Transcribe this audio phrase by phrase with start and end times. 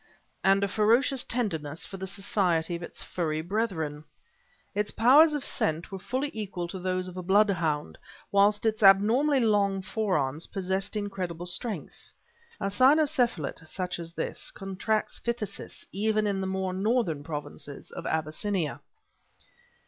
[0.43, 4.03] and a ferocious tenderness for the society of its furry brethren.
[4.73, 7.99] Its powers of scent were fully equal to those of a bloodhound,
[8.31, 12.09] whilst its abnormally long forearms possessed incredible strength...
[12.59, 18.81] a Cynocephalyte such as this, contracts phthisis even in the more northern provinces of Abyssinia..."